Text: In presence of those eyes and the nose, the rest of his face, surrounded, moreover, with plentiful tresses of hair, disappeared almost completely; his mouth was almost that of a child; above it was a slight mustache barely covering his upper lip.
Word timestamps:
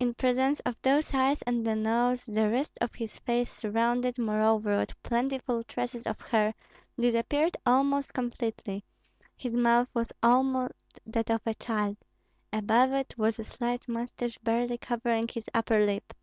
In 0.00 0.14
presence 0.14 0.58
of 0.66 0.74
those 0.82 1.14
eyes 1.14 1.42
and 1.42 1.64
the 1.64 1.76
nose, 1.76 2.24
the 2.24 2.48
rest 2.50 2.76
of 2.80 2.96
his 2.96 3.20
face, 3.20 3.48
surrounded, 3.52 4.18
moreover, 4.18 4.76
with 4.80 5.00
plentiful 5.04 5.62
tresses 5.62 6.08
of 6.08 6.20
hair, 6.20 6.54
disappeared 6.98 7.56
almost 7.64 8.12
completely; 8.12 8.82
his 9.36 9.52
mouth 9.54 9.86
was 9.94 10.10
almost 10.24 10.72
that 11.06 11.30
of 11.30 11.42
a 11.46 11.54
child; 11.54 11.98
above 12.52 12.92
it 12.92 13.14
was 13.16 13.38
a 13.38 13.44
slight 13.44 13.86
mustache 13.88 14.38
barely 14.38 14.76
covering 14.76 15.28
his 15.28 15.48
upper 15.54 15.86
lip. 15.86 16.14